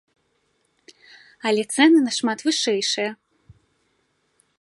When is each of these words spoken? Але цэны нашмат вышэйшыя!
Але 1.47 1.63
цэны 1.73 1.99
нашмат 2.07 2.39
вышэйшыя! 2.47 3.11